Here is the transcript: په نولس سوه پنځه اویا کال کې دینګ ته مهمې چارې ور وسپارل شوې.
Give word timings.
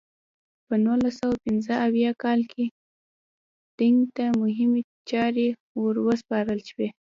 په 0.65 0.73
نولس 0.85 1.15
سوه 1.21 1.35
پنځه 1.45 1.73
اویا 1.85 2.11
کال 2.23 2.41
کې 2.51 2.65
دینګ 3.77 3.99
ته 4.15 4.25
مهمې 4.41 4.81
چارې 5.09 5.47
ور 5.81 5.95
وسپارل 6.07 6.59
شوې. 6.69 6.87